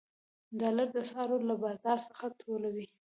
ډالر 0.59 0.87
د 0.91 0.97
اسعارو 1.05 1.37
له 1.49 1.55
بازار 1.63 1.97
څخه 2.09 2.25
ټولوي. 2.41 2.85